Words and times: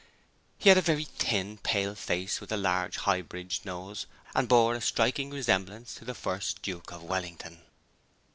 He 0.57 0.69
had 0.69 0.79
a 0.79 0.81
very 0.81 1.03
thin, 1.03 1.59
pale 1.59 1.93
face 1.93 2.41
with 2.41 2.51
a 2.51 2.57
large, 2.57 2.97
high 2.97 3.21
bridged 3.21 3.65
nose, 3.67 4.07
and 4.33 4.49
bore 4.49 4.73
a 4.73 4.81
striking 4.81 5.29
resemblance 5.29 5.93
to 5.93 6.05
the 6.05 6.15
First 6.15 6.63
Duke 6.63 6.91
of 6.91 7.03
Wellington. 7.03 7.61